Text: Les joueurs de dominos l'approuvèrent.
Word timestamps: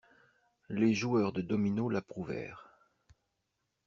Les 0.69 0.95
joueurs 0.95 1.31
de 1.31 1.43
dominos 1.43 1.91
l'approuvèrent. 1.93 2.69